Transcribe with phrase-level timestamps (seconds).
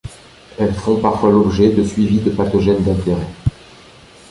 [0.57, 3.27] Elles font parfois l'objet de suivis de pathogènes d'intérêt.